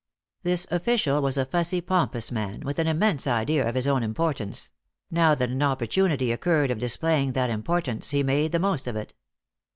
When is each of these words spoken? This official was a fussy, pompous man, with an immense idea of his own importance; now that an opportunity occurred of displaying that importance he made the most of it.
This 0.41 0.65
official 0.71 1.21
was 1.21 1.37
a 1.37 1.45
fussy, 1.45 1.79
pompous 1.79 2.31
man, 2.31 2.61
with 2.61 2.79
an 2.79 2.87
immense 2.87 3.27
idea 3.27 3.69
of 3.69 3.75
his 3.75 3.85
own 3.85 4.01
importance; 4.01 4.71
now 5.11 5.35
that 5.35 5.51
an 5.51 5.61
opportunity 5.61 6.31
occurred 6.31 6.71
of 6.71 6.79
displaying 6.79 7.33
that 7.33 7.51
importance 7.51 8.09
he 8.09 8.23
made 8.23 8.51
the 8.51 8.57
most 8.57 8.87
of 8.87 8.95
it. 8.95 9.13